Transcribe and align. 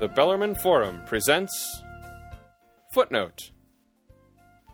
The 0.00 0.08
Bellarmine 0.08 0.54
Forum 0.54 1.02
presents 1.04 1.82
Footnote 2.94 3.50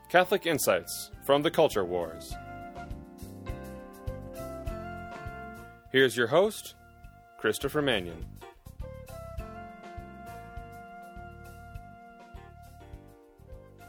Catholic 0.09 0.47
Insights 0.47 1.11
from 1.25 1.43
the 1.43 1.51
Culture 1.51 1.85
Wars. 1.85 2.33
Here's 5.91 6.17
your 6.17 6.29
host, 6.29 6.77
Christopher 7.39 7.83
Manion. 7.83 8.25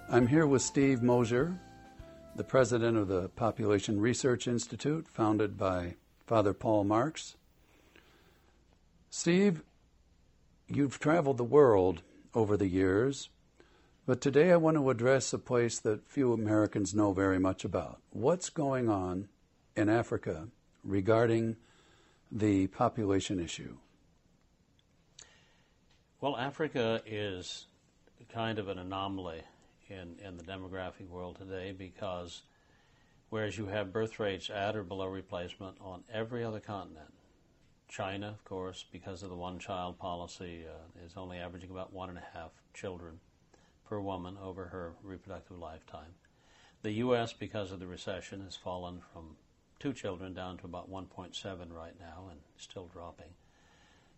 I'm 0.09 0.25
here 0.25 0.47
with 0.47 0.63
Steve 0.63 1.03
Mosher, 1.03 1.59
the 2.35 2.43
president 2.43 2.97
of 2.97 3.09
the 3.09 3.29
Population 3.29 4.01
Research 4.01 4.47
Institute, 4.47 5.07
founded 5.07 5.55
by 5.55 5.97
Father 6.25 6.55
Paul 6.55 6.83
Marx. 6.83 7.35
Steve, 9.11 9.61
you've 10.67 10.99
traveled 10.99 11.37
the 11.37 11.43
world 11.43 12.01
over 12.33 12.57
the 12.57 12.67
years, 12.67 13.29
but 14.05 14.21
today 14.21 14.51
I 14.51 14.57
want 14.57 14.77
to 14.77 14.89
address 14.89 15.33
a 15.33 15.39
place 15.39 15.79
that 15.79 16.07
few 16.07 16.33
Americans 16.33 16.93
know 16.93 17.13
very 17.13 17.39
much 17.39 17.65
about. 17.65 17.99
What's 18.11 18.49
going 18.49 18.89
on 18.89 19.29
in 19.75 19.89
Africa 19.89 20.47
regarding 20.83 21.57
the 22.31 22.67
population 22.67 23.39
issue? 23.39 23.77
Well, 26.19 26.35
Africa 26.35 27.01
is 27.05 27.65
kind 28.33 28.59
of 28.59 28.67
an 28.67 28.79
anomaly 28.79 29.41
in, 29.89 30.15
in 30.25 30.37
the 30.37 30.43
demographic 30.43 31.07
world 31.09 31.37
today 31.37 31.73
because 31.77 32.41
whereas 33.29 33.57
you 33.57 33.67
have 33.67 33.93
birth 33.93 34.19
rates 34.19 34.49
at 34.49 34.75
or 34.75 34.83
below 34.83 35.07
replacement 35.07 35.77
on 35.79 36.03
every 36.11 36.43
other 36.43 36.59
continent, 36.59 37.13
China, 37.87 38.27
of 38.29 38.43
course, 38.43 38.85
because 38.91 39.23
of 39.23 39.29
the 39.29 39.35
one 39.35 39.59
child 39.59 39.97
policy, 39.97 40.65
uh, 40.67 41.05
is 41.05 41.13
only 41.15 41.37
averaging 41.37 41.71
about 41.71 41.93
one 41.93 42.09
and 42.09 42.17
a 42.17 42.27
half 42.33 42.51
children 42.73 43.19
per 43.87 43.99
woman 43.99 44.37
over 44.43 44.65
her 44.65 44.93
reproductive 45.03 45.57
lifetime. 45.57 46.13
The 46.81 46.91
U.S., 46.91 47.33
because 47.33 47.71
of 47.71 47.79
the 47.79 47.87
recession, 47.87 48.41
has 48.41 48.55
fallen 48.55 49.01
from 49.13 49.37
two 49.79 49.93
children 49.93 50.33
down 50.33 50.57
to 50.57 50.65
about 50.65 50.91
1.7 50.91 51.33
right 51.71 51.99
now 51.99 52.27
and 52.29 52.39
still 52.57 52.87
dropping. 52.87 53.29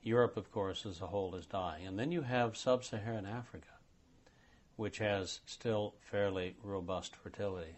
Europe, 0.01 0.37
of 0.37 0.51
course, 0.51 0.85
as 0.85 1.01
a 1.01 1.07
whole 1.07 1.35
is 1.35 1.45
dying. 1.45 1.85
And 1.85 1.99
then 1.99 2.11
you 2.11 2.21
have 2.21 2.57
sub 2.57 2.83
Saharan 2.83 3.25
Africa, 3.25 3.67
which 4.75 4.97
has 4.99 5.41
still 5.45 5.95
fairly 5.99 6.55
robust 6.63 7.15
fertility. 7.15 7.75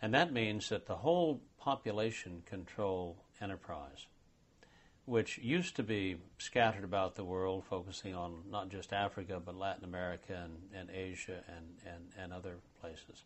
And 0.00 0.12
that 0.14 0.32
means 0.32 0.68
that 0.68 0.86
the 0.86 0.96
whole 0.96 1.40
population 1.58 2.42
control 2.44 3.16
enterprise, 3.40 4.06
which 5.04 5.38
used 5.38 5.74
to 5.76 5.82
be 5.82 6.16
scattered 6.38 6.84
about 6.84 7.16
the 7.16 7.24
world, 7.24 7.64
focusing 7.68 8.14
on 8.14 8.42
not 8.50 8.68
just 8.68 8.92
Africa, 8.92 9.40
but 9.44 9.56
Latin 9.56 9.84
America 9.84 10.44
and, 10.44 10.58
and 10.78 10.90
Asia 10.90 11.42
and, 11.48 11.66
and, 11.86 12.04
and 12.18 12.32
other 12.32 12.56
places, 12.80 13.24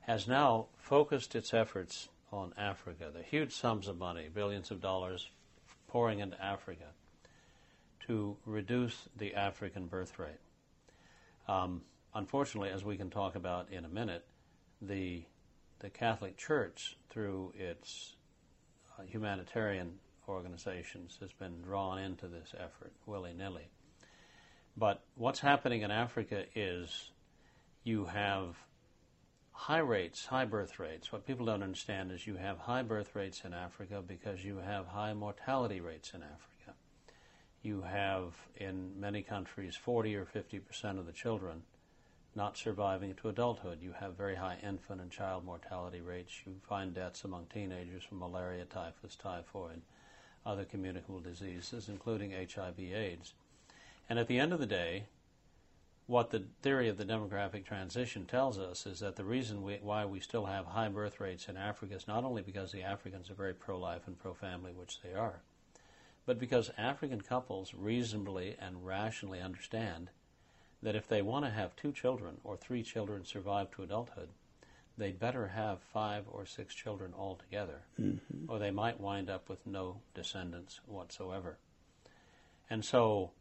has 0.00 0.28
now 0.28 0.66
focused 0.76 1.34
its 1.34 1.54
efforts 1.54 2.08
on 2.32 2.52
Africa. 2.58 3.10
The 3.12 3.22
huge 3.22 3.52
sums 3.52 3.88
of 3.88 3.96
money, 3.96 4.28
billions 4.32 4.70
of 4.70 4.80
dollars 4.80 5.30
pouring 5.88 6.20
into 6.20 6.42
Africa 6.42 6.86
to 8.06 8.36
reduce 8.44 9.08
the 9.16 9.34
African 9.34 9.86
birth 9.86 10.18
rate. 10.18 10.40
Um, 11.48 11.82
unfortunately, 12.14 12.70
as 12.70 12.84
we 12.84 12.96
can 12.96 13.10
talk 13.10 13.36
about 13.36 13.70
in 13.70 13.84
a 13.84 13.88
minute, 13.88 14.24
the 14.82 15.24
the 15.80 15.90
Catholic 15.90 16.38
Church, 16.38 16.96
through 17.10 17.52
its 17.54 18.16
uh, 18.98 19.02
humanitarian 19.02 19.98
organizations, 20.28 21.18
has 21.20 21.32
been 21.32 21.62
drawn 21.62 21.98
into 21.98 22.28
this 22.28 22.54
effort 22.58 22.92
willy 23.06 23.32
nilly. 23.32 23.68
But 24.76 25.02
what's 25.14 25.40
happening 25.40 25.82
in 25.82 25.90
Africa 25.90 26.44
is 26.54 27.10
you 27.84 28.06
have 28.06 28.56
high 29.52 29.78
rates, 29.78 30.26
high 30.26 30.44
birth 30.44 30.78
rates. 30.78 31.10
What 31.10 31.26
people 31.26 31.46
don't 31.46 31.62
understand 31.62 32.12
is 32.12 32.26
you 32.26 32.36
have 32.36 32.58
high 32.58 32.82
birth 32.82 33.14
rates 33.14 33.42
in 33.44 33.54
Africa 33.54 34.02
because 34.06 34.44
you 34.44 34.58
have 34.58 34.86
high 34.86 35.14
mortality 35.14 35.80
rates 35.80 36.12
in 36.14 36.22
Africa. 36.22 36.76
You 37.62 37.82
have, 37.82 38.34
in 38.56 39.00
many 39.00 39.22
countries, 39.22 39.76
40 39.76 40.14
or 40.16 40.26
50 40.26 40.58
percent 40.60 40.98
of 40.98 41.06
the 41.06 41.12
children 41.12 41.62
not 42.36 42.56
surviving 42.56 43.14
to 43.14 43.30
adulthood. 43.30 43.78
You 43.80 43.92
have 43.98 44.14
very 44.14 44.36
high 44.36 44.58
infant 44.62 45.00
and 45.00 45.10
child 45.10 45.44
mortality 45.44 46.02
rates. 46.02 46.32
You 46.44 46.54
find 46.68 46.94
deaths 46.94 47.24
among 47.24 47.46
teenagers 47.46 48.04
from 48.04 48.18
malaria, 48.18 48.66
typhus, 48.66 49.16
typhoid, 49.16 49.80
other 50.46 50.64
communicable 50.64 51.20
diseases, 51.20 51.88
including 51.88 52.30
HIV/AIDS. 52.30 53.34
And 54.08 54.18
at 54.18 54.28
the 54.28 54.38
end 54.38 54.52
of 54.52 54.60
the 54.60 54.66
day, 54.66 55.04
what 56.06 56.30
the 56.30 56.44
theory 56.62 56.88
of 56.88 56.98
the 56.98 57.04
demographic 57.04 57.64
transition 57.64 58.26
tells 58.26 58.58
us 58.58 58.86
is 58.86 59.00
that 59.00 59.16
the 59.16 59.24
reason 59.24 59.62
we, 59.62 59.78
why 59.82 60.04
we 60.04 60.20
still 60.20 60.46
have 60.46 60.66
high 60.66 60.88
birth 60.88 61.18
rates 61.20 61.48
in 61.48 61.56
Africa 61.56 61.94
is 61.94 62.06
not 62.06 62.22
only 62.22 62.42
because 62.42 62.70
the 62.70 62.82
Africans 62.82 63.28
are 63.28 63.34
very 63.34 63.52
pro 63.52 63.76
life 63.76 64.02
and 64.06 64.16
pro 64.16 64.32
family, 64.32 64.72
which 64.72 65.00
they 65.02 65.12
are, 65.12 65.40
but 66.24 66.38
because 66.38 66.70
African 66.78 67.20
couples 67.20 67.74
reasonably 67.74 68.56
and 68.60 68.86
rationally 68.86 69.40
understand 69.40 70.10
that 70.80 70.94
if 70.94 71.08
they 71.08 71.22
want 71.22 71.44
to 71.44 71.50
have 71.50 71.74
two 71.74 71.90
children 71.90 72.36
or 72.44 72.56
three 72.56 72.84
children 72.84 73.24
survive 73.24 73.70
to 73.72 73.82
adulthood, 73.82 74.28
they'd 74.98 75.18
better 75.18 75.48
have 75.48 75.80
five 75.92 76.24
or 76.26 76.46
six 76.46 76.74
children 76.74 77.12
altogether, 77.16 77.82
mm-hmm. 78.00 78.50
or 78.50 78.58
they 78.58 78.70
might 78.70 79.00
wind 79.00 79.28
up 79.28 79.48
with 79.48 79.66
no 79.66 80.00
descendants 80.14 80.80
whatsoever. 80.86 81.58
And 82.70 82.84
so, 82.84 83.32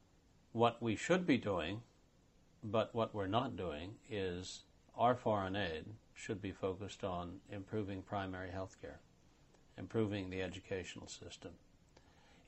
what 0.52 0.82
we 0.82 0.96
should 0.96 1.26
be 1.26 1.38
doing, 1.38 1.82
but 2.64 2.94
what 2.94 3.16
we're 3.16 3.28
not 3.28 3.56
doing, 3.56 3.96
is 4.10 4.64
our 4.98 5.16
foreign 5.16 5.56
aid 5.56 5.86
should 6.14 6.42
be 6.42 6.52
focused 6.52 7.04
on 7.04 7.40
improving 7.52 8.02
primary 8.02 8.52
health 8.52 8.78
care, 8.82 9.00
improving 9.78 10.30
the 10.30 10.42
educational 10.42 11.08
system. 11.08 11.52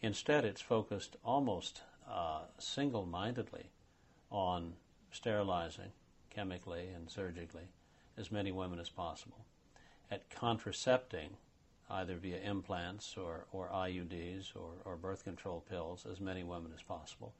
Instead, 0.01 0.45
it's 0.45 0.61
focused 0.61 1.17
almost 1.23 1.81
uh, 2.09 2.41
single 2.59 3.05
mindedly 3.05 3.71
on 4.29 4.73
sterilizing 5.11 5.91
chemically 6.29 6.87
and 6.95 7.09
surgically 7.09 7.69
as 8.17 8.31
many 8.31 8.51
women 8.51 8.79
as 8.79 8.89
possible, 8.89 9.45
at 10.11 10.29
contracepting 10.29 11.37
either 11.89 12.15
via 12.15 12.37
implants 12.39 13.15
or, 13.17 13.45
or 13.51 13.69
IUDs 13.69 14.55
or, 14.55 14.71
or 14.83 14.97
birth 14.97 15.23
control 15.23 15.63
pills 15.69 16.05
as 16.09 16.19
many 16.19 16.43
women 16.43 16.71
as 16.75 16.81
possible. 16.81 17.33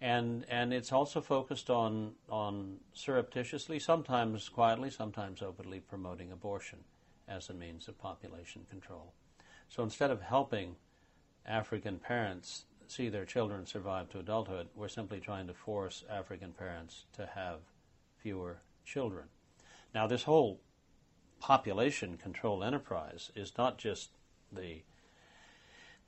And, 0.00 0.44
and 0.48 0.72
it's 0.72 0.92
also 0.92 1.20
focused 1.20 1.70
on, 1.70 2.12
on 2.28 2.76
surreptitiously, 2.92 3.78
sometimes 3.78 4.48
quietly, 4.48 4.90
sometimes 4.90 5.42
openly 5.42 5.80
promoting 5.80 6.32
abortion 6.32 6.80
as 7.28 7.48
a 7.48 7.54
means 7.54 7.88
of 7.88 7.98
population 7.98 8.66
control. 8.70 9.12
So 9.68 9.82
instead 9.82 10.10
of 10.10 10.22
helping 10.22 10.76
African 11.46 11.98
parents 11.98 12.64
see 12.88 13.08
their 13.08 13.24
children 13.24 13.66
survive 13.66 14.08
to 14.10 14.18
adulthood. 14.18 14.68
We're 14.74 14.88
simply 14.88 15.20
trying 15.20 15.46
to 15.48 15.54
force 15.54 16.04
African 16.10 16.52
parents 16.52 17.04
to 17.14 17.26
have 17.34 17.60
fewer 18.18 18.58
children. 18.84 19.26
Now, 19.96 20.06
this 20.06 20.24
whole 20.24 20.60
population 21.40 22.18
control 22.18 22.62
enterprise 22.62 23.32
is 23.34 23.56
not 23.56 23.78
just 23.78 24.10
the 24.52 24.82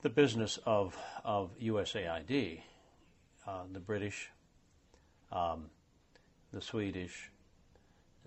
the 0.02 0.10
business 0.10 0.58
of 0.66 0.94
of 1.24 1.58
USAID, 1.58 2.60
uh, 3.46 3.62
the 3.72 3.80
British, 3.80 4.28
um, 5.32 5.70
the 6.52 6.60
Swedish, 6.60 7.30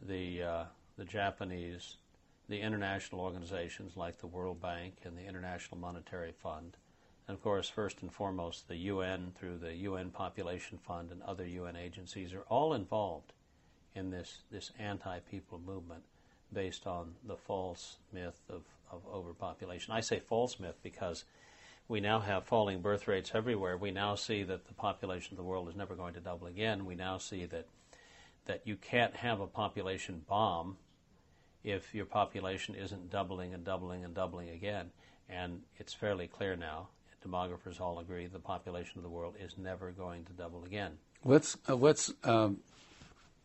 the 0.01 0.41
uh, 0.41 0.63
the 0.97 1.05
Japanese, 1.05 1.97
the 2.49 2.59
international 2.59 3.21
organizations 3.21 3.95
like 3.95 4.17
the 4.17 4.25
World 4.25 4.59
Bank 4.59 4.95
and 5.03 5.15
the 5.15 5.27
International 5.27 5.77
Monetary 5.77 6.31
Fund, 6.31 6.75
and 7.27 7.37
of 7.37 7.43
course, 7.43 7.69
first 7.69 8.01
and 8.01 8.11
foremost, 8.11 8.67
the 8.67 8.77
UN 8.77 9.31
through 9.35 9.59
the 9.59 9.75
UN 9.75 10.09
Population 10.09 10.79
Fund 10.79 11.11
and 11.11 11.21
other 11.21 11.45
UN 11.45 11.75
agencies 11.75 12.33
are 12.33 12.47
all 12.49 12.73
involved 12.73 13.33
in 13.95 14.09
this, 14.09 14.39
this 14.51 14.71
anti 14.79 15.19
people 15.19 15.59
movement 15.65 16.03
based 16.53 16.85
on 16.85 17.13
the 17.25 17.35
false 17.35 17.97
myth 18.11 18.39
of, 18.49 18.63
of 18.91 19.01
overpopulation. 19.13 19.93
I 19.93 20.01
say 20.01 20.19
false 20.19 20.59
myth 20.59 20.75
because 20.83 21.23
we 21.87 21.99
now 21.99 22.19
have 22.19 22.45
falling 22.45 22.81
birth 22.81 23.07
rates 23.07 23.31
everywhere. 23.33 23.77
We 23.77 23.91
now 23.91 24.15
see 24.15 24.43
that 24.43 24.67
the 24.67 24.73
population 24.73 25.33
of 25.33 25.37
the 25.37 25.43
world 25.43 25.69
is 25.69 25.75
never 25.75 25.95
going 25.95 26.13
to 26.13 26.19
double 26.19 26.47
again. 26.47 26.85
We 26.85 26.95
now 26.95 27.17
see 27.17 27.45
that 27.45 27.67
that 28.45 28.61
you 28.65 28.75
can't 28.75 29.15
have 29.15 29.39
a 29.39 29.45
population 29.45 30.23
bomb 30.27 30.75
if 31.63 31.93
your 31.93 32.05
population 32.05 32.73
isn't 32.73 33.11
doubling 33.11 33.53
and 33.53 33.63
doubling 33.63 34.03
and 34.03 34.15
doubling 34.15 34.49
again. 34.49 34.89
And 35.29 35.61
it's 35.77 35.93
fairly 35.93 36.27
clear 36.27 36.55
now 36.55 36.87
demographers 37.25 37.79
all 37.79 37.99
agree 37.99 38.27
the 38.27 38.39
population 38.39 38.97
of 38.97 39.03
the 39.03 39.09
world 39.09 39.35
is 39.39 39.57
never 39.57 39.91
going 39.91 40.25
to 40.25 40.33
double 40.33 40.63
again. 40.65 40.93
Let's 41.23 41.57
uh, 41.69 41.75
let's 41.75 42.11
um, 42.23 42.57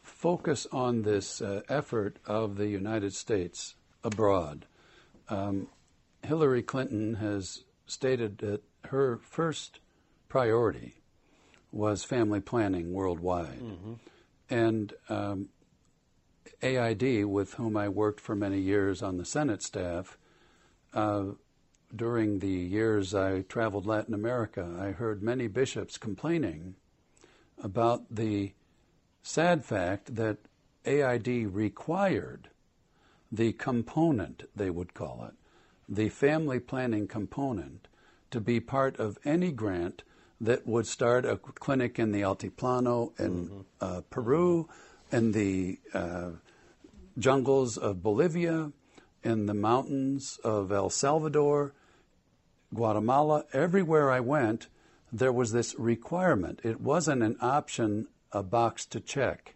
focus 0.07 0.67
on 0.73 1.03
this 1.03 1.43
uh, 1.43 1.63
effort 1.69 2.19
of 2.27 2.57
the 2.57 2.69
United 2.69 3.13
States 3.13 3.75
abroad. 4.05 4.67
Um, 5.29 5.69
Hillary 6.23 6.63
Clinton 6.63 7.15
has 7.15 7.65
stated 7.87 8.39
that 8.39 8.63
her 8.87 9.19
first 9.19 9.81
priority 10.29 11.03
was 11.73 12.05
family 12.05 12.41
planning 12.41 12.93
worldwide. 12.93 13.61
And 14.49 14.93
um, 15.09 15.49
AID, 16.63 17.27
with 17.27 17.55
whom 17.55 17.77
I 17.77 17.89
worked 17.89 18.21
for 18.21 18.37
many 18.37 18.61
years 18.61 19.03
on 19.03 19.17
the 19.17 19.25
Senate 19.25 19.63
staff, 19.63 20.17
uh, 20.95 21.25
during 21.95 22.39
the 22.39 22.49
years 22.49 23.15
I 23.15 23.43
traveled 23.43 23.87
Latin 23.87 24.15
America, 24.15 24.77
I 24.81 24.93
heard 24.93 25.23
many 25.23 25.49
bishops 25.49 25.99
complaining 25.99 26.77
about 27.63 28.03
the 28.11 28.53
sad 29.27 29.65
fact 29.65 30.15
that 30.15 30.39
AID 30.85 31.49
required 31.53 32.49
the 33.33 33.53
component, 33.53 34.45
they 34.55 34.71
would 34.71 34.95
call 34.95 35.27
it, 35.29 35.35
the 35.89 36.09
family 36.09 36.61
planning 36.61 37.09
component, 37.09 37.89
to 38.31 38.41
be 38.41 38.61
part 38.61 38.97
of 38.99 39.19
any 39.25 39.51
grant 39.51 40.05
that 40.41 40.65
would 40.65 40.87
start 40.87 41.25
a 41.25 41.37
clinic 41.37 41.99
in 41.99 42.13
the 42.13 42.21
Altiplano 42.21 43.19
in 43.19 43.65
uh, 43.81 44.03
Peru, 44.11 44.69
in 45.11 45.33
the 45.33 45.81
uh, 45.93 46.31
jungles 47.19 47.77
of 47.77 48.03
Bolivia, 48.03 48.71
in 49.25 49.47
the 49.47 49.55
mountains 49.55 50.39
of 50.45 50.71
El 50.71 50.89
Salvador, 50.89 51.75
Guatemala, 52.73 53.45
everywhere 53.53 54.11
I 54.13 54.21
went, 54.21 54.69
there 55.13 55.33
was 55.33 55.51
this 55.51 55.75
requirement. 55.79 56.61
It 56.63 56.81
wasn't 56.81 57.23
an 57.23 57.37
option, 57.41 58.07
a 58.33 58.43
box 58.43 58.87
to 58.87 59.01
check. 59.01 59.55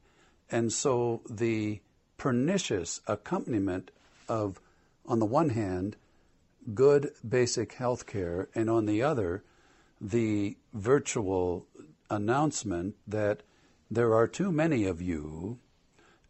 And 0.50 0.72
so 0.72 1.22
the 1.28 1.80
pernicious 2.16 3.00
accompaniment 3.06 3.90
of, 4.28 4.60
on 5.06 5.18
the 5.18 5.26
one 5.26 5.50
hand, 5.50 5.96
good 6.74 7.12
basic 7.26 7.74
health 7.74 8.06
care, 8.06 8.48
and 8.54 8.68
on 8.68 8.86
the 8.86 9.02
other, 9.02 9.42
the 10.00 10.56
virtual 10.72 11.66
announcement 12.08 12.96
that 13.06 13.42
there 13.90 14.14
are 14.14 14.26
too 14.26 14.52
many 14.52 14.84
of 14.84 15.00
you, 15.02 15.58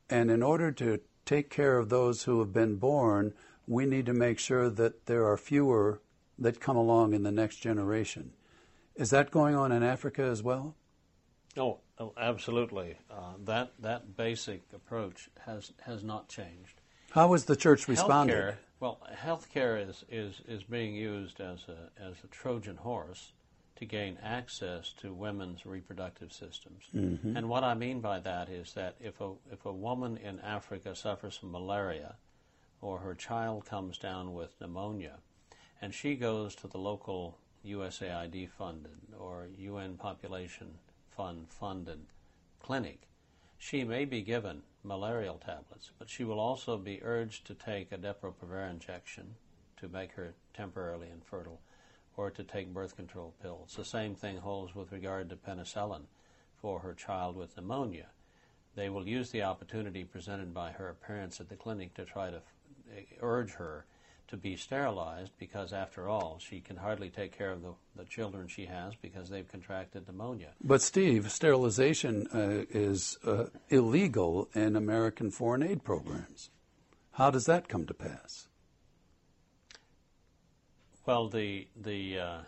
and 0.08 0.30
in 0.30 0.42
order 0.42 0.72
to 0.72 1.00
take 1.24 1.50
care 1.50 1.78
of 1.78 1.88
those 1.88 2.24
who 2.24 2.38
have 2.40 2.52
been 2.52 2.76
born, 2.76 3.32
we 3.66 3.86
need 3.86 4.06
to 4.06 4.12
make 4.12 4.38
sure 4.38 4.68
that 4.68 5.06
there 5.06 5.26
are 5.26 5.36
fewer 5.36 6.00
that 6.38 6.60
come 6.60 6.76
along 6.76 7.12
in 7.12 7.22
the 7.22 7.30
next 7.30 7.56
generation. 7.56 8.32
Is 8.96 9.10
that 9.10 9.30
going 9.30 9.54
on 9.54 9.72
in 9.72 9.82
Africa 9.82 10.22
as 10.22 10.42
well? 10.42 10.74
Oh, 11.56 11.78
oh 11.98 12.12
absolutely. 12.16 12.96
Uh, 13.10 13.34
that 13.44 13.72
that 13.80 14.16
basic 14.16 14.62
approach 14.74 15.28
has 15.46 15.72
has 15.82 16.02
not 16.02 16.28
changed. 16.28 16.80
How 17.10 17.32
has 17.32 17.44
the 17.44 17.56
church 17.56 17.88
responded? 17.88 18.34
Healthcare, 18.36 18.56
well, 18.78 19.00
healthcare 19.12 19.88
is, 19.88 20.04
is, 20.10 20.40
is 20.48 20.62
being 20.62 20.94
used 20.94 21.40
as 21.40 21.66
a 21.68 21.90
as 22.02 22.14
a 22.24 22.28
Trojan 22.28 22.76
horse 22.76 23.32
to 23.76 23.84
gain 23.84 24.18
access 24.22 24.92
to 25.00 25.12
women's 25.12 25.66
reproductive 25.66 26.32
systems. 26.32 26.84
And 27.36 27.48
what 27.48 27.64
I 27.64 27.74
mean 27.74 28.00
by 28.00 28.20
that 28.20 28.48
is 28.48 28.74
that 28.74 28.94
if 29.00 29.20
a 29.20 29.32
if 29.50 29.64
a 29.64 29.72
woman 29.72 30.18
in 30.18 30.38
Africa 30.40 30.94
suffers 30.94 31.36
from 31.36 31.52
malaria, 31.52 32.16
or 32.80 32.98
her 32.98 33.14
child 33.14 33.64
comes 33.64 33.98
down 33.98 34.34
with 34.34 34.54
pneumonia, 34.60 35.18
and 35.80 35.94
she 35.94 36.14
goes 36.14 36.54
to 36.56 36.68
the 36.68 36.78
local 36.78 37.38
USAID 37.66 38.50
funded 38.50 38.98
or 39.18 39.48
UN 39.58 39.96
Population 39.96 40.78
Fund 41.20 41.50
funded 41.50 42.06
clinic, 42.62 43.02
she 43.58 43.84
may 43.84 44.06
be 44.06 44.22
given 44.22 44.62
malarial 44.82 45.36
tablets, 45.36 45.90
but 45.98 46.08
she 46.08 46.24
will 46.24 46.40
also 46.40 46.78
be 46.78 47.02
urged 47.02 47.46
to 47.46 47.54
take 47.54 47.92
a 47.92 47.98
Depo-Provera 47.98 48.70
injection 48.70 49.34
to 49.76 49.86
make 49.86 50.12
her 50.12 50.32
temporarily 50.54 51.10
infertile 51.10 51.60
or 52.16 52.30
to 52.30 52.42
take 52.42 52.72
birth 52.72 52.96
control 52.96 53.34
pills. 53.42 53.74
The 53.76 53.84
same 53.84 54.14
thing 54.14 54.38
holds 54.38 54.74
with 54.74 54.92
regard 54.92 55.28
to 55.28 55.36
penicillin 55.36 56.04
for 56.56 56.80
her 56.80 56.94
child 56.94 57.36
with 57.36 57.54
pneumonia. 57.54 58.06
They 58.74 58.88
will 58.88 59.06
use 59.06 59.30
the 59.30 59.42
opportunity 59.42 60.04
presented 60.04 60.54
by 60.54 60.70
her 60.70 60.88
appearance 60.88 61.38
at 61.38 61.50
the 61.50 61.54
clinic 61.54 61.92
to 61.96 62.06
try 62.06 62.30
to 62.30 62.38
f- 62.38 63.04
urge 63.20 63.50
her 63.52 63.84
to 64.30 64.36
be 64.36 64.56
sterilized 64.56 65.32
because, 65.38 65.72
after 65.72 66.08
all, 66.08 66.38
she 66.40 66.60
can 66.60 66.76
hardly 66.76 67.10
take 67.10 67.36
care 67.36 67.50
of 67.50 67.62
the, 67.62 67.72
the 67.96 68.04
children 68.04 68.48
she 68.48 68.66
has 68.66 68.94
because 69.02 69.28
they've 69.28 69.50
contracted 69.50 70.06
pneumonia. 70.06 70.50
But, 70.62 70.82
Steve, 70.82 71.30
sterilization 71.30 72.26
uh, 72.32 72.64
is 72.70 73.18
uh, 73.24 73.46
illegal 73.68 74.48
in 74.54 74.76
American 74.76 75.30
foreign 75.30 75.62
aid 75.62 75.84
programs. 75.84 76.50
How 77.12 77.30
does 77.30 77.46
that 77.46 77.68
come 77.68 77.86
to 77.86 77.94
pass? 77.94 78.48
Well, 81.06 81.28
the 81.28 81.66
the 81.76 82.18
uh, 82.18 82.38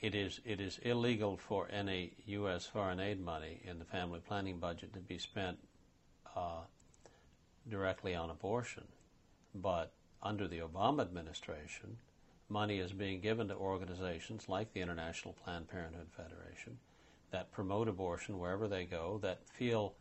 it 0.00 0.14
is 0.14 0.40
it 0.46 0.60
is 0.60 0.78
illegal 0.82 1.36
for 1.36 1.68
any 1.70 2.12
U.S. 2.26 2.64
foreign 2.64 3.00
aid 3.00 3.20
money 3.20 3.60
in 3.64 3.78
the 3.78 3.84
family 3.84 4.20
planning 4.26 4.58
budget 4.58 4.94
to 4.94 5.00
be 5.00 5.18
spent 5.18 5.58
uh, 6.34 6.62
directly 7.68 8.14
on 8.14 8.30
abortion, 8.30 8.84
but 9.54 9.92
under 10.24 10.48
the 10.48 10.58
Obama 10.60 11.02
administration, 11.02 11.98
money 12.48 12.78
is 12.78 12.92
being 12.92 13.20
given 13.20 13.48
to 13.48 13.54
organizations 13.54 14.48
like 14.48 14.72
the 14.72 14.80
International 14.80 15.34
Planned 15.44 15.68
Parenthood 15.68 16.08
Federation 16.16 16.78
that 17.30 17.52
promote 17.52 17.88
abortion 17.88 18.38
wherever 18.38 18.68
they 18.68 18.84
go, 18.84 19.18
that 19.22 19.38
feel 19.48 19.92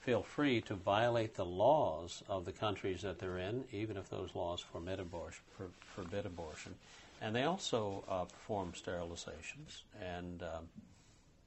feel 0.00 0.22
free 0.22 0.60
to 0.62 0.74
violate 0.74 1.34
the 1.34 1.44
laws 1.44 2.22
of 2.28 2.44
the 2.44 2.52
countries 2.52 3.02
that 3.02 3.18
they're 3.18 3.36
in, 3.36 3.64
even 3.72 3.96
if 3.96 4.08
those 4.08 4.30
laws 4.34 4.60
forbid 4.60 5.00
abortion. 5.00 5.42
Forbid 5.94 6.24
abortion. 6.24 6.74
And 7.20 7.34
they 7.34 7.42
also 7.42 8.04
uh, 8.08 8.24
perform 8.24 8.72
sterilizations 8.72 9.82
and 10.00 10.42
um, 10.42 10.68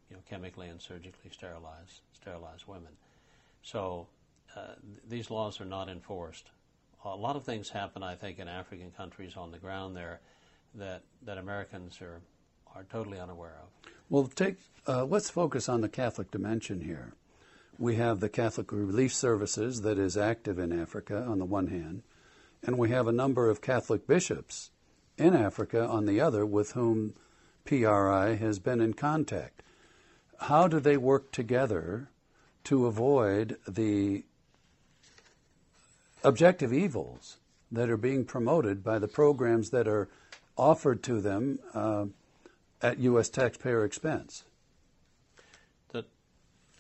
you 0.09 0.17
know 0.17 0.21
chemically 0.29 0.67
and 0.67 0.81
surgically 0.81 1.31
sterilize 1.31 2.01
sterilize 2.13 2.67
women. 2.67 2.91
So 3.63 4.07
uh, 4.55 4.59
th- 4.65 4.75
these 5.07 5.31
laws 5.31 5.61
are 5.61 5.65
not 5.65 5.89
enforced. 5.89 6.49
A 7.03 7.15
lot 7.15 7.35
of 7.35 7.43
things 7.43 7.69
happen, 7.69 8.03
I 8.03 8.15
think, 8.15 8.39
in 8.39 8.47
African 8.47 8.91
countries 8.91 9.35
on 9.35 9.51
the 9.51 9.57
ground 9.57 9.95
there 9.95 10.19
that 10.75 11.03
that 11.23 11.37
Americans 11.37 11.99
are 12.01 12.21
are 12.75 12.85
totally 12.91 13.19
unaware 13.19 13.57
of. 13.61 13.91
Well, 14.09 14.27
take 14.27 14.57
uh, 14.87 15.05
let's 15.05 15.29
focus 15.29 15.67
on 15.69 15.81
the 15.81 15.89
Catholic 15.89 16.31
dimension 16.31 16.81
here. 16.81 17.13
We 17.77 17.95
have 17.95 18.19
the 18.19 18.29
Catholic 18.29 18.71
Relief 18.71 19.13
Services 19.13 19.81
that 19.81 19.97
is 19.97 20.17
active 20.17 20.59
in 20.59 20.77
Africa 20.77 21.25
on 21.27 21.39
the 21.39 21.45
one 21.45 21.67
hand, 21.67 22.03
and 22.63 22.77
we 22.77 22.89
have 22.89 23.07
a 23.07 23.11
number 23.11 23.49
of 23.49 23.61
Catholic 23.61 24.05
bishops 24.05 24.71
in 25.17 25.35
Africa 25.35 25.85
on 25.85 26.05
the 26.05 26.19
other 26.19 26.45
with 26.45 26.71
whom 26.73 27.13
PRI 27.65 28.35
has 28.35 28.59
been 28.59 28.81
in 28.81 28.93
contact. 28.93 29.63
How 30.39 30.67
do 30.67 30.79
they 30.79 30.97
work 30.97 31.31
together 31.31 32.09
to 32.65 32.85
avoid 32.85 33.57
the 33.67 34.25
objective 36.23 36.73
evils 36.73 37.37
that 37.71 37.89
are 37.89 37.97
being 37.97 38.25
promoted 38.25 38.83
by 38.83 38.99
the 38.99 39.07
programs 39.07 39.69
that 39.69 39.87
are 39.87 40.09
offered 40.57 41.01
to 41.03 41.21
them 41.21 41.59
uh, 41.73 42.05
at 42.81 42.99
U.S. 42.99 43.29
taxpayer 43.29 43.85
expense? 43.85 44.43
that 45.89 46.05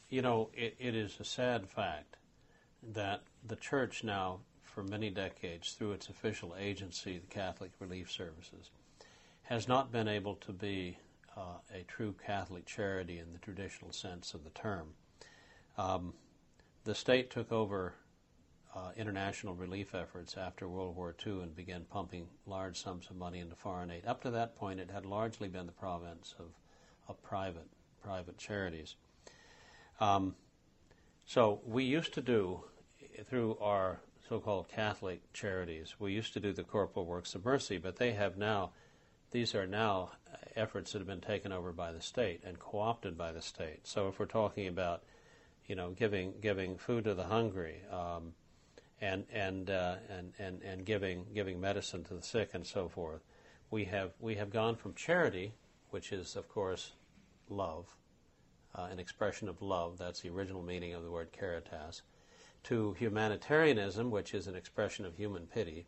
you 0.09 0.21
know 0.21 0.49
it, 0.53 0.75
it 0.79 0.95
is 0.95 1.17
a 1.19 1.23
sad 1.23 1.67
fact 1.67 2.17
that 2.93 3.21
the 3.47 3.55
church 3.55 4.03
now 4.03 4.39
for 4.63 4.83
many 4.83 5.09
decades 5.09 5.73
through 5.73 5.91
its 5.91 6.09
official 6.09 6.55
agency 6.57 7.17
the 7.17 7.27
catholic 7.27 7.71
relief 7.79 8.09
services 8.09 8.71
has 9.43 9.67
not 9.67 9.91
been 9.91 10.07
able 10.07 10.35
to 10.35 10.51
be 10.51 10.97
uh, 11.37 11.57
a 11.73 11.83
true 11.83 12.15
catholic 12.25 12.65
charity 12.65 13.19
in 13.19 13.31
the 13.33 13.39
traditional 13.39 13.91
sense 13.91 14.33
of 14.33 14.43
the 14.43 14.49
term 14.51 14.87
um, 15.77 16.13
the 16.83 16.95
state 16.95 17.29
took 17.29 17.51
over 17.51 17.93
uh, 18.75 18.91
international 18.95 19.53
relief 19.53 19.93
efforts 19.93 20.37
after 20.37 20.67
World 20.67 20.95
War 20.95 21.15
II 21.25 21.41
and 21.41 21.55
began 21.55 21.83
pumping 21.83 22.27
large 22.45 22.81
sums 22.81 23.09
of 23.09 23.17
money 23.17 23.39
into 23.39 23.55
foreign 23.55 23.91
aid. 23.91 24.05
Up 24.05 24.21
to 24.23 24.31
that 24.31 24.55
point, 24.55 24.79
it 24.79 24.89
had 24.89 25.05
largely 25.05 25.47
been 25.47 25.65
the 25.65 25.71
province 25.71 26.35
of, 26.39 26.45
of 27.07 27.21
private 27.21 27.67
private 28.03 28.37
charities. 28.37 28.95
Um, 29.99 30.35
so 31.25 31.61
we 31.65 31.83
used 31.83 32.13
to 32.15 32.21
do 32.21 32.63
through 33.29 33.57
our 33.61 33.99
so-called 34.27 34.69
Catholic 34.69 35.21
charities, 35.33 35.95
we 35.99 36.13
used 36.13 36.33
to 36.33 36.39
do 36.39 36.53
the 36.53 36.63
corporal 36.63 37.05
works 37.05 37.35
of 37.35 37.45
mercy, 37.45 37.77
but 37.77 37.97
they 37.97 38.13
have 38.13 38.37
now 38.37 38.71
these 39.31 39.53
are 39.53 39.67
now 39.67 40.11
efforts 40.55 40.91
that 40.91 40.99
have 40.99 41.07
been 41.07 41.21
taken 41.21 41.51
over 41.51 41.71
by 41.71 41.91
the 41.91 42.01
state 42.01 42.41
and 42.45 42.59
co-opted 42.59 43.17
by 43.17 43.31
the 43.31 43.41
state. 43.41 43.81
So 43.83 44.07
if 44.07 44.19
we're 44.19 44.25
talking 44.25 44.67
about 44.67 45.03
you 45.67 45.75
know 45.75 45.91
giving 45.91 46.33
giving 46.41 46.77
food 46.77 47.03
to 47.05 47.13
the 47.13 47.23
hungry. 47.23 47.81
Um, 47.91 48.33
and 49.01 49.25
and, 49.33 49.69
uh, 49.69 49.95
and 50.09 50.33
and 50.39 50.61
and 50.61 50.85
giving 50.85 51.25
giving 51.33 51.59
medicine 51.59 52.03
to 52.05 52.13
the 52.13 52.21
sick 52.21 52.51
and 52.53 52.65
so 52.65 52.87
forth. 52.87 53.21
We 53.71 53.85
have 53.85 54.11
we 54.19 54.35
have 54.35 54.51
gone 54.51 54.75
from 54.75 54.93
charity, 54.93 55.53
which 55.89 56.11
is 56.11 56.35
of 56.35 56.47
course 56.47 56.91
love, 57.49 57.85
uh, 58.75 58.87
an 58.91 58.99
expression 58.99 59.49
of 59.49 59.61
love. 59.61 59.97
That's 59.97 60.21
the 60.21 60.29
original 60.29 60.61
meaning 60.61 60.93
of 60.93 61.03
the 61.03 61.11
word 61.11 61.31
caritas, 61.31 62.03
to 62.63 62.93
humanitarianism, 62.93 64.11
which 64.11 64.33
is 64.33 64.47
an 64.47 64.55
expression 64.55 65.05
of 65.05 65.15
human 65.15 65.47
pity, 65.47 65.87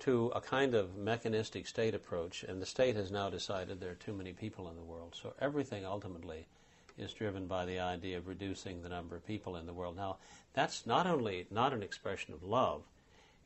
to 0.00 0.32
a 0.34 0.40
kind 0.40 0.74
of 0.74 0.96
mechanistic 0.96 1.66
state 1.66 1.94
approach. 1.94 2.42
And 2.42 2.60
the 2.60 2.66
state 2.66 2.96
has 2.96 3.12
now 3.12 3.30
decided 3.30 3.80
there 3.80 3.92
are 3.92 3.94
too 3.94 4.12
many 4.12 4.32
people 4.32 4.68
in 4.68 4.76
the 4.76 4.82
world, 4.82 5.16
so 5.20 5.34
everything 5.40 5.84
ultimately 5.84 6.46
is 6.96 7.12
driven 7.12 7.46
by 7.46 7.64
the 7.64 7.80
idea 7.80 8.18
of 8.18 8.28
reducing 8.28 8.82
the 8.82 8.88
number 8.88 9.16
of 9.16 9.26
people 9.26 9.56
in 9.56 9.66
the 9.66 9.72
world. 9.72 9.96
Now, 9.96 10.18
that's 10.52 10.86
not 10.86 11.06
only 11.06 11.46
not 11.50 11.72
an 11.72 11.82
expression 11.82 12.34
of 12.34 12.42
love, 12.42 12.82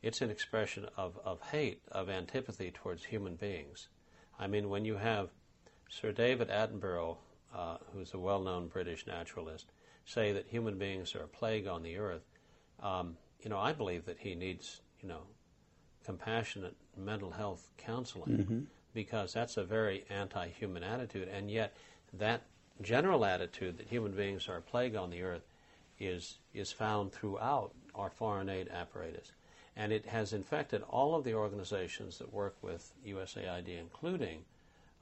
it's 0.01 0.21
an 0.21 0.29
expression 0.29 0.87
of, 0.95 1.19
of 1.25 1.41
hate, 1.41 1.81
of 1.91 2.09
antipathy 2.09 2.71
towards 2.71 3.05
human 3.05 3.35
beings. 3.35 3.89
I 4.39 4.47
mean, 4.47 4.69
when 4.69 4.85
you 4.85 4.95
have 4.95 5.29
Sir 5.89 6.11
David 6.11 6.49
Attenborough, 6.49 7.17
uh, 7.53 7.77
who's 7.91 8.13
a 8.13 8.19
well 8.19 8.41
known 8.41 8.67
British 8.67 9.07
naturalist, 9.07 9.71
say 10.05 10.31
that 10.31 10.47
human 10.47 10.77
beings 10.77 11.15
are 11.15 11.23
a 11.23 11.27
plague 11.27 11.67
on 11.67 11.83
the 11.83 11.97
earth, 11.97 12.23
um, 12.81 13.17
you 13.41 13.49
know, 13.49 13.57
I 13.57 13.73
believe 13.73 14.05
that 14.05 14.17
he 14.19 14.35
needs, 14.35 14.81
you 15.01 15.09
know, 15.09 15.23
compassionate 16.05 16.75
mental 16.97 17.31
health 17.31 17.69
counseling 17.77 18.37
mm-hmm. 18.37 18.59
because 18.93 19.33
that's 19.33 19.57
a 19.57 19.63
very 19.63 20.05
anti 20.09 20.47
human 20.47 20.83
attitude. 20.83 21.27
And 21.27 21.51
yet, 21.51 21.75
that 22.13 22.43
general 22.81 23.25
attitude 23.25 23.77
that 23.77 23.87
human 23.87 24.13
beings 24.13 24.47
are 24.47 24.57
a 24.57 24.61
plague 24.61 24.95
on 24.95 25.09
the 25.09 25.21
earth 25.21 25.45
is, 25.99 26.37
is 26.53 26.71
found 26.71 27.11
throughout 27.11 27.71
our 27.95 28.09
foreign 28.09 28.49
aid 28.49 28.69
apparatus. 28.69 29.31
And 29.75 29.91
it 29.91 30.05
has 30.07 30.33
infected 30.33 30.81
all 30.89 31.15
of 31.15 31.23
the 31.23 31.33
organizations 31.33 32.17
that 32.17 32.33
work 32.33 32.55
with 32.61 32.91
USAID, 33.05 33.79
including 33.79 34.43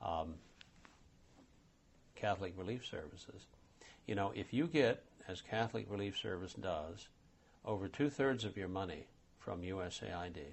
um, 0.02 0.36
Catholic 2.16 2.54
Relief 2.58 2.86
Services. 2.86 3.46
You 4.06 4.16
know, 4.16 4.32
if 4.36 4.54
you 4.54 4.68
get, 4.68 5.04
as 5.28 5.42
Catholic 5.42 5.86
Relief 5.90 6.18
Service 6.18 6.54
does, 6.54 7.08
over 7.66 7.88
two 7.88 8.10
thirds 8.10 8.46
of 8.46 8.56
your 8.56 8.68
money 8.68 9.06
from 9.40 9.62
USAID, 9.62 10.44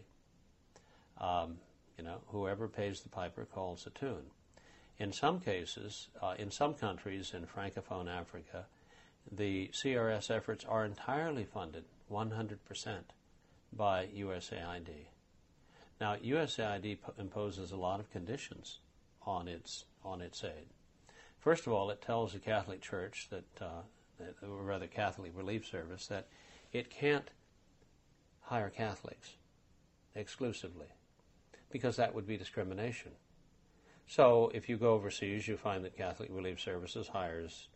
um, 1.20 1.58
you 1.96 2.04
know, 2.04 2.18
whoever 2.28 2.66
pays 2.66 3.00
the 3.00 3.08
piper 3.08 3.44
calls 3.44 3.84
the 3.84 3.90
tune. 3.90 4.24
In 4.98 5.12
some 5.12 5.40
cases, 5.40 6.08
uh, 6.22 6.34
in 6.38 6.50
some 6.50 6.74
countries 6.74 7.32
in 7.34 7.46
Francophone 7.46 8.08
Africa, 8.08 8.66
the 9.30 9.68
CRS 9.72 10.30
efforts 10.30 10.64
are 10.64 10.84
entirely 10.84 11.44
funded 11.44 11.84
100% 12.10 12.58
by 13.72 14.06
USAID. 14.06 15.06
Now, 16.00 16.16
USAID 16.16 16.82
p- 16.82 16.98
imposes 17.18 17.72
a 17.72 17.76
lot 17.76 18.00
of 18.00 18.10
conditions 18.10 18.78
on 19.26 19.48
its 19.48 19.84
on 20.04 20.20
its 20.20 20.44
aid. 20.44 20.68
First 21.38 21.66
of 21.66 21.72
all, 21.72 21.90
it 21.90 22.02
tells 22.02 22.32
the 22.32 22.38
Catholic 22.38 22.82
Church 22.82 23.28
that, 23.30 23.62
uh, 23.62 23.82
that 24.18 24.34
or 24.46 24.62
rather 24.62 24.86
Catholic 24.86 25.32
Relief 25.34 25.66
Service, 25.66 26.06
that 26.08 26.28
it 26.72 26.90
can't 26.90 27.30
hire 28.42 28.70
Catholics 28.70 29.36
exclusively 30.14 30.88
because 31.70 31.96
that 31.96 32.14
would 32.14 32.26
be 32.26 32.36
discrimination. 32.36 33.12
So 34.06 34.50
if 34.54 34.68
you 34.68 34.76
go 34.76 34.92
overseas, 34.92 35.48
you 35.48 35.56
find 35.56 35.84
that 35.84 35.96
Catholic 35.96 36.28
Relief 36.32 36.60
Services 36.60 37.08
hires 37.08 37.68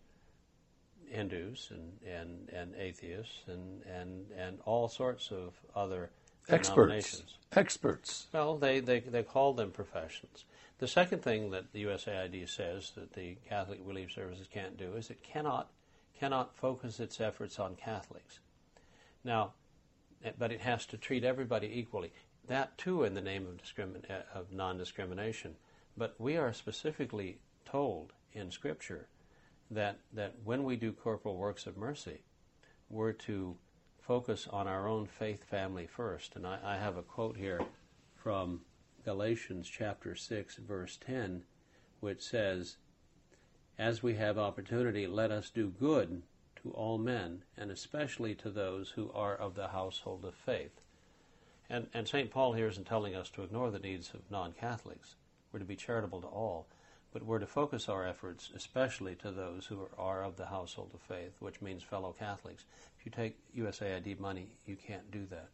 Hindus 1.11 1.70
and, 1.70 1.92
and, 2.06 2.49
and 2.50 2.75
atheists 2.76 3.40
and, 3.47 3.82
and, 3.87 4.26
and 4.37 4.58
all 4.64 4.88
sorts 4.88 5.30
of 5.30 5.54
other 5.75 6.11
experts. 6.49 7.23
Experts. 7.52 8.26
Well, 8.32 8.56
they, 8.58 8.80
they, 8.80 9.00
they 9.00 9.23
call 9.23 9.54
them 9.54 9.70
professions. 9.70 10.44
The 10.78 10.88
second 10.88 11.23
thing 11.23 11.50
that 11.50 11.73
the 11.73 11.85
USAID 11.85 12.49
says 12.49 12.92
that 12.94 13.14
the 13.14 13.37
Catholic 13.49 13.80
Relief 13.85 14.12
Services 14.12 14.47
can't 14.52 14.76
do 14.76 14.94
is 14.94 15.11
it 15.11 15.23
cannot 15.23 15.70
cannot 16.18 16.56
focus 16.56 16.99
its 16.99 17.20
efforts 17.20 17.61
on 17.61 17.76
Catholics. 17.76 18.40
Now, 19.23 19.52
eh, 20.25 20.32
but 20.37 20.50
it 20.50 20.61
has 20.61 20.85
to 20.87 20.97
treat 20.97 21.23
everybody 21.23 21.70
equally. 21.73 22.12
That 22.49 22.76
too, 22.76 23.04
in 23.04 23.14
the 23.14 23.20
name 23.20 23.47
of, 23.47 23.56
discrimin- 23.56 24.08
eh, 24.11 24.23
of 24.35 24.52
non-discrimination. 24.52 25.54
But 25.99 26.14
we 26.17 26.37
are 26.37 26.52
specifically 26.52 27.40
told 27.64 28.12
in 28.33 28.52
Scripture 28.52 29.09
that 29.69 29.99
that 30.12 30.37
when 30.45 30.62
we 30.62 30.76
do 30.76 30.93
corporal 30.93 31.37
works 31.37 31.67
of 31.67 31.76
mercy, 31.76 32.23
we're 32.88 33.12
to 33.12 33.57
focus 33.99 34.47
on 34.49 34.69
our 34.69 34.87
own 34.87 35.07
faith 35.07 35.43
family 35.43 35.88
first. 35.88 36.37
And 36.37 36.47
I, 36.47 36.61
I 36.64 36.76
have 36.76 36.97
a 36.97 37.02
quote 37.02 37.37
here 37.37 37.61
from 38.14 38.61
Galatians 39.05 39.69
chapter 39.69 40.14
6, 40.14 40.57
verse 40.57 40.97
10, 41.05 41.43
which 41.99 42.23
says, 42.23 42.76
As 43.76 44.00
we 44.00 44.14
have 44.14 44.38
opportunity, 44.38 45.09
let 45.09 45.33
us 45.33 45.50
do 45.50 45.69
good 45.69 46.23
to 46.62 46.71
all 46.71 46.99
men, 46.99 47.43
and 47.57 47.73
especially 47.73 48.37
to 48.37 48.50
those 48.50 48.90
who 48.90 49.11
are 49.12 49.35
of 49.35 49.57
the 49.57 49.69
household 49.69 50.25
of 50.25 50.35
faith. 50.35 50.81
And, 51.69 51.88
and 51.93 52.07
St. 52.07 52.31
Paul 52.31 52.52
here 52.52 52.69
isn't 52.69 52.87
telling 52.87 53.17
us 53.17 53.31
to 53.31 53.43
ignore 53.43 53.73
the 53.73 53.78
needs 53.81 54.14
of 54.14 54.31
non 54.31 54.52
Catholics. 54.52 55.17
We're 55.52 55.61
to 55.61 55.64
be 55.64 55.76
charitable 55.76 56.21
to 56.23 56.26
all, 56.26 56.67
but 57.12 57.23
we're 57.23 57.38
to 57.38 57.47
focus 57.47 57.88
our 57.88 58.07
efforts 58.07 58.50
especially 58.55 59.14
to 59.17 59.31
those 59.31 59.67
who 59.67 59.88
are, 59.97 60.23
of 60.23 60.37
the 60.37 60.47
household 60.47 60.90
of 60.95 61.00
faith, 61.00 61.37
which 61.38 61.62
means 61.62 61.83
fellow 61.83 62.14
Catholics. 62.19 62.64
If 62.99 63.07
you 63.07 63.12
take 63.12 63.38
USAID 63.57 64.21
money, 64.21 64.49
you 64.67 64.76
can't 64.76 65.11
do 65.11 65.25
that. 65.31 65.49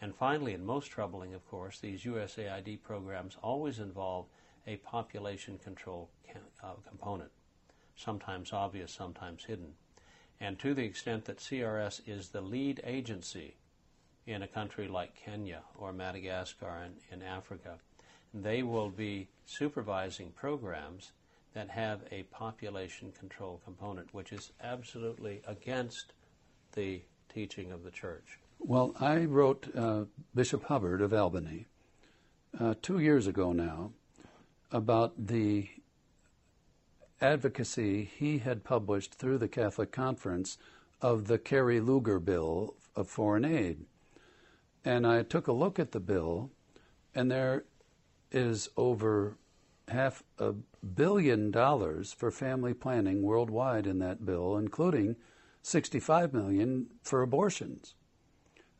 And 0.00 0.14
finally, 0.14 0.54
and 0.54 0.64
most 0.64 0.90
troubling, 0.90 1.34
of 1.34 1.46
course, 1.50 1.78
these 1.78 2.04
USAID 2.04 2.82
programs 2.82 3.36
always 3.42 3.78
involve 3.78 4.26
a 4.66 4.76
population 4.76 5.58
control 5.58 6.08
uh, 6.62 6.72
component, 6.88 7.30
sometimes 7.96 8.52
obvious, 8.52 8.92
sometimes 8.92 9.44
hidden. 9.44 9.74
And 10.40 10.58
to 10.60 10.72
the 10.72 10.84
extent 10.84 11.26
that 11.26 11.38
CRS 11.38 12.00
is 12.06 12.28
the 12.28 12.40
lead 12.40 12.80
agency 12.84 13.56
in 14.26 14.42
a 14.42 14.48
country 14.48 14.88
like 14.88 15.14
Kenya 15.14 15.60
or 15.76 15.92
Madagascar 15.92 16.84
in, 16.84 17.14
in 17.14 17.22
Africa, 17.22 17.78
they 18.32 18.62
will 18.62 18.90
be 18.90 19.28
supervising 19.46 20.30
programs 20.30 21.12
that 21.54 21.68
have 21.68 22.00
a 22.12 22.22
population 22.24 23.12
control 23.18 23.60
component, 23.64 24.12
which 24.14 24.32
is 24.32 24.52
absolutely 24.62 25.42
against 25.46 26.12
the 26.72 27.02
teaching 27.32 27.72
of 27.72 27.82
the 27.82 27.90
church. 27.90 28.38
Well, 28.60 28.94
I 29.00 29.24
wrote 29.24 29.74
uh, 29.74 30.04
Bishop 30.34 30.64
Hubbard 30.64 31.00
of 31.00 31.12
Albany 31.12 31.66
uh, 32.58 32.74
two 32.82 32.98
years 32.98 33.26
ago 33.26 33.52
now 33.52 33.92
about 34.70 35.26
the 35.26 35.68
advocacy 37.20 38.04
he 38.04 38.38
had 38.38 38.64
published 38.64 39.14
through 39.14 39.38
the 39.38 39.48
Catholic 39.48 39.90
Conference 39.90 40.56
of 41.02 41.26
the 41.26 41.38
Kerry 41.38 41.80
Lugar 41.80 42.18
Bill 42.18 42.74
of 42.94 43.08
Foreign 43.08 43.44
Aid. 43.44 43.84
And 44.84 45.06
I 45.06 45.22
took 45.22 45.46
a 45.46 45.52
look 45.52 45.78
at 45.78 45.92
the 45.92 46.00
bill, 46.00 46.50
and 47.14 47.30
there 47.30 47.64
is 48.32 48.68
over 48.76 49.36
half 49.88 50.22
a 50.38 50.54
billion 50.94 51.50
dollars 51.50 52.12
for 52.12 52.30
family 52.30 52.74
planning 52.74 53.22
worldwide 53.22 53.86
in 53.86 53.98
that 53.98 54.24
bill, 54.24 54.56
including 54.56 55.16
65 55.62 56.32
million 56.32 56.86
for 57.02 57.22
abortions 57.22 57.94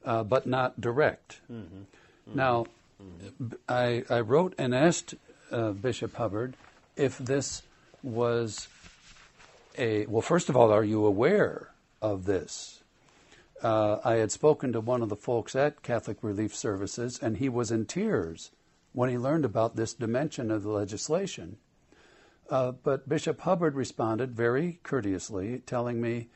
uh, 0.04 0.24
but 0.24 0.46
not 0.46 0.80
direct. 0.80 1.40
Mm-hmm. 1.50 1.76
Mm-hmm. 1.76 2.36
Now, 2.36 2.66
mm-hmm. 3.02 3.54
I, 3.68 4.04
I, 4.08 4.20
wrote 4.20 4.54
and 4.58 4.74
asked 4.74 5.14
uh, 5.50 5.72
Bishop 5.72 6.14
Hubbard 6.14 6.56
if 6.96 7.18
this 7.18 7.62
was 8.02 8.68
a 9.78 10.06
well. 10.06 10.22
First 10.22 10.48
of 10.48 10.56
all, 10.56 10.72
are 10.72 10.84
you 10.84 11.04
aware 11.04 11.70
of 12.00 12.24
this? 12.24 12.82
Uh, 13.62 13.98
I 14.04 14.14
had 14.14 14.32
spoken 14.32 14.72
to 14.72 14.80
one 14.80 15.02
of 15.02 15.10
the 15.10 15.16
folks 15.16 15.54
at 15.54 15.82
Catholic 15.82 16.18
Relief 16.22 16.54
Services, 16.54 17.18
and 17.20 17.36
he 17.36 17.48
was 17.48 17.70
in 17.70 17.84
tears 17.84 18.50
when 18.92 19.08
he 19.08 19.18
learned 19.18 19.44
about 19.44 19.76
this 19.76 19.94
dimension 19.94 20.50
of 20.50 20.62
the 20.62 20.70
legislation. 20.70 21.56
Uh, 22.48 22.72
but 22.72 23.08
Bishop 23.08 23.40
Hubbard 23.40 23.74
responded 23.76 24.34
very 24.34 24.80
courteously, 24.82 25.62
telling 25.66 26.00
me 26.00 26.28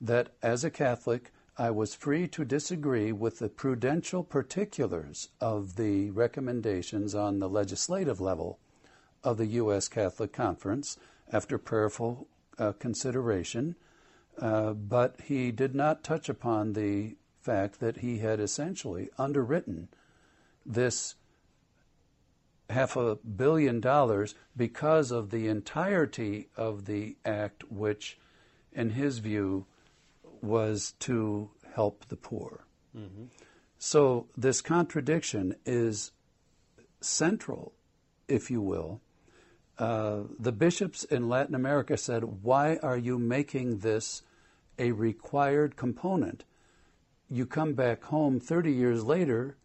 that 0.00 0.34
as 0.42 0.64
a 0.64 0.70
Catholic, 0.70 1.32
I 1.56 1.70
was 1.70 1.94
free 1.94 2.28
to 2.28 2.44
disagree 2.44 3.12
with 3.12 3.38
the 3.38 3.48
prudential 3.48 4.24
particulars 4.24 5.28
of 5.40 5.76
the 5.76 6.10
recommendations 6.10 7.14
on 7.14 7.38
the 7.38 7.48
legislative 7.48 8.20
level 8.20 8.58
of 9.22 9.36
the 9.36 9.46
U.S. 9.46 9.88
Catholic 9.88 10.32
Conference 10.32 10.98
after 11.30 11.58
prayerful 11.58 12.26
uh, 12.58 12.72
consideration, 12.72 13.76
uh, 14.38 14.72
but 14.72 15.20
he 15.24 15.52
did 15.52 15.74
not 15.74 16.04
touch 16.04 16.28
upon 16.28 16.72
the 16.72 17.16
fact 17.40 17.80
that 17.80 17.98
he 17.98 18.18
had 18.18 18.40
essentially 18.40 19.10
underwritten 19.18 19.88
this 20.64 21.14
half 22.72 22.96
a 22.96 23.16
billion 23.16 23.80
dollars 23.80 24.34
because 24.56 25.10
of 25.10 25.30
the 25.30 25.48
entirety 25.48 26.48
of 26.56 26.86
the 26.86 27.16
act, 27.24 27.70
which, 27.70 28.18
in 28.72 28.90
his 28.90 29.18
view, 29.18 29.66
was 30.40 30.94
to 31.00 31.50
help 31.74 32.06
the 32.08 32.16
poor. 32.16 32.64
Mm-hmm. 32.96 33.24
So 33.78 34.26
this 34.36 34.60
contradiction 34.60 35.56
is 35.64 36.12
central, 37.00 37.72
if 38.28 38.50
you 38.50 38.60
will. 38.60 39.00
Uh, 39.78 40.20
the 40.38 40.52
bishops 40.52 41.04
in 41.04 41.28
Latin 41.28 41.54
America 41.54 41.96
said, 41.96 42.42
Why 42.42 42.78
are 42.82 42.96
you 42.96 43.18
making 43.18 43.78
this 43.78 44.22
a 44.78 44.92
required 44.92 45.76
component? 45.76 46.44
You 47.30 47.46
come 47.46 47.72
back 47.72 48.04
home 48.04 48.38
30 48.38 48.72
years 48.72 49.04
later, 49.04 49.56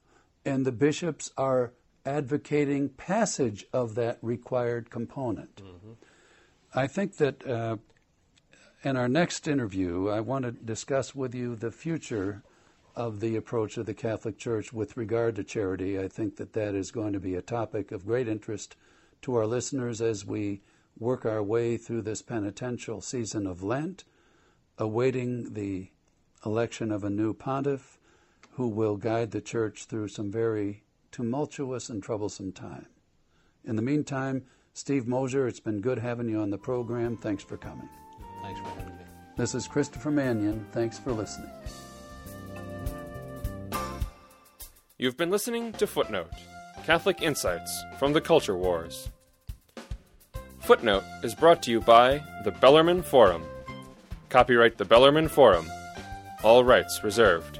and 0.45 0.65
the 0.65 0.71
bishops 0.71 1.31
are 1.37 1.73
advocating 2.07 2.89
passage 2.89 3.65
of 3.73 3.95
that 3.95 4.17
required 4.21 4.89
component. 4.89 5.57
Mm-hmm. 5.57 5.91
I 6.73 6.87
think 6.87 7.17
that 7.17 7.45
uh, 7.45 7.77
In 8.83 8.95
our 8.95 9.09
next 9.09 9.47
interview, 9.47 10.07
I 10.07 10.21
want 10.21 10.45
to 10.45 10.51
discuss 10.51 11.15
with 11.15 11.33
you 11.33 11.55
the 11.55 11.71
future 11.71 12.43
of 12.95 13.19
the 13.19 13.35
approach 13.35 13.75
of 13.77 13.85
the 13.85 13.93
Catholic 13.93 14.37
Church 14.37 14.71
with 14.71 14.95
regard 14.95 15.35
to 15.35 15.43
charity. 15.43 15.99
I 15.99 16.07
think 16.07 16.37
that 16.37 16.53
that 16.53 16.75
is 16.75 16.91
going 16.91 17.13
to 17.13 17.19
be 17.19 17.35
a 17.35 17.41
topic 17.41 17.91
of 17.91 18.05
great 18.05 18.27
interest 18.27 18.75
to 19.23 19.35
our 19.35 19.47
listeners 19.47 19.99
as 19.99 20.25
we 20.25 20.61
work 20.97 21.25
our 21.25 21.43
way 21.43 21.77
through 21.77 22.03
this 22.03 22.21
penitential 22.21 23.01
season 23.01 23.47
of 23.47 23.63
Lent, 23.63 24.03
awaiting 24.77 25.53
the 25.53 25.89
election 26.45 26.91
of 26.91 27.03
a 27.03 27.09
new 27.09 27.33
pontiff 27.33 27.97
who 28.51 28.67
will 28.67 28.95
guide 28.95 29.31
the 29.31 29.41
church 29.41 29.85
through 29.85 30.07
some 30.07 30.31
very 30.31 30.83
tumultuous 31.11 31.89
and 31.89 32.01
troublesome 32.01 32.51
time. 32.51 32.87
In 33.65 33.75
the 33.75 33.81
meantime, 33.81 34.43
Steve 34.73 35.07
Mosher, 35.07 35.47
it's 35.47 35.59
been 35.59 35.81
good 35.81 35.99
having 35.99 36.29
you 36.29 36.39
on 36.39 36.49
the 36.49 36.57
program. 36.57 37.17
Thanks 37.17 37.43
for 37.43 37.57
coming. 37.57 37.89
Thanks 38.41 38.59
for 38.59 38.67
having 38.67 38.97
me. 38.97 39.03
This 39.35 39.55
is 39.55 39.67
Christopher 39.67 40.11
Manion. 40.11 40.65
Thanks 40.71 40.97
for 40.97 41.11
listening. 41.11 41.51
You've 44.97 45.17
been 45.17 45.29
listening 45.29 45.73
to 45.73 45.85
Footnote 45.85 46.31
Catholic 46.85 47.21
Insights 47.21 47.83
from 47.99 48.13
the 48.13 48.21
Culture 48.21 48.57
Wars. 48.57 49.09
Footnote 50.59 51.03
is 51.23 51.35
brought 51.35 51.61
to 51.63 51.71
you 51.71 51.81
by 51.81 52.21
the 52.43 52.51
Bellarmine 52.51 53.03
Forum. 53.03 53.43
Copyright 54.29 54.77
the 54.77 54.85
Bellarmine 54.85 55.29
Forum. 55.29 55.67
All 56.43 56.63
rights 56.63 57.03
reserved. 57.03 57.59